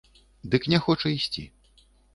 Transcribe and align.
Дык 0.55 0.63
не 0.75 0.79
хоча 0.87 1.07
ісці. 1.19 1.49